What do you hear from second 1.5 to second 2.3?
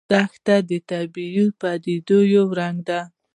پدیدو